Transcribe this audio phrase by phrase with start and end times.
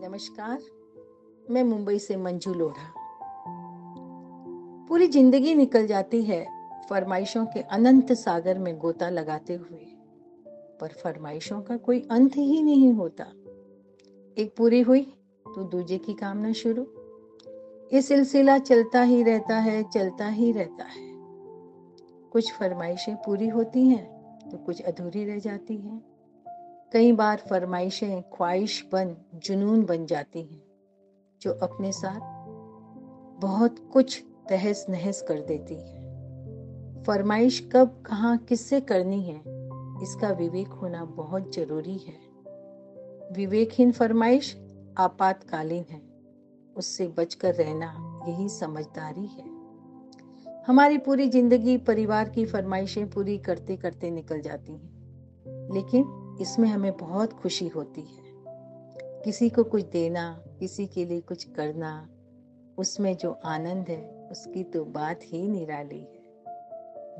[0.00, 0.58] नमस्कार,
[1.50, 2.92] मैं मुंबई से मंजू लोढ़ा।
[4.88, 6.46] पूरी ज़िंदगी निकल जाती है
[6.90, 9.86] फरमाइशों के अनंत सागर में गोता लगाते हुए।
[10.80, 13.24] पर फरमाइशों का कोई अंत ही नहीं होता।
[14.36, 15.02] एक पूरी हुई
[15.46, 16.86] तो दूजे की कामना शुरू।
[17.92, 21.08] ये सिलसिला चलता ही रहता है, चलता ही रहता है।
[22.32, 24.04] कुछ फरमाइशें पूरी होती हैं
[24.50, 26.15] तो कुछ अधूरी रह जाती हैं।
[26.92, 30.62] कई बार फरमाइशें ख्वाहिश बन, जुनून बन जाती हैं,
[31.42, 32.20] जो अपने साथ
[33.40, 39.36] बहुत कुछ तहस नहस कर देती है। फरमाइश कब, कहाँ, किससे करनी है,
[40.02, 42.18] इसका विवेक होना बहुत ज़रूरी है।
[43.32, 44.56] विवेकहीन फरमाइश
[44.98, 46.00] आपातकालीन है,
[46.76, 47.94] उससे बचकर रहना
[48.28, 49.44] यही समझदारी है।
[50.66, 56.04] हमारी पूरी ज़िंदगी परिवार की फरमाइशें पूरी करते करते निकल जाती हैं, लेकिन
[56.40, 58.26] इसमें हमें बहुत खुशी होती है।
[59.24, 62.08] किसी को कुछ देना, किसी के लिए कुछ करना,
[62.78, 66.16] उसमें जो आनंद है, उसकी तो बात ही निराली है।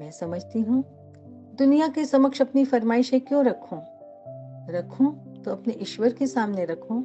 [0.01, 0.85] मैं समझती हूँ,
[1.55, 3.83] दुनिया के समक्ष अपनी फरमाइशें क्यों रखूँ?
[4.71, 7.05] रखूँ तो अपने ईश्वर के सामने रखूँ।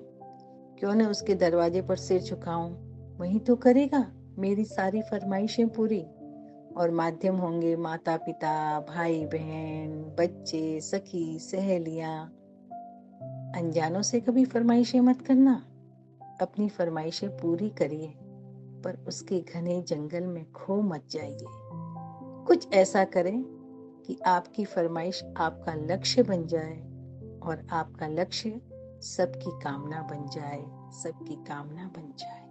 [0.79, 2.75] क्यों न उसके दरवाजे पर सिर झुकाऊं?
[3.17, 6.05] वही तो करेगा, मेरी सारी फरमाइशें पूरी।
[6.77, 12.25] और माध्यम होंगे माता पिता भाई बहन बच्चे, सखी, सहेलियाँ।
[13.55, 15.65] अनजानों से कभी फरमाइशें मत करना।
[16.41, 18.13] अपनी फरमाइशें पूरी करिए,
[18.83, 21.45] पर उसके घने जंगल में खो मत जाइए।
[22.47, 23.43] कुछ ऐसा करें
[24.07, 26.77] कि आपकी फरमाइश आपका लक्ष्य बन जाए
[27.43, 28.61] और आपका लक्ष्य
[29.01, 32.50] सबकी कामना बन जाए, सबकी कामना बन जाए।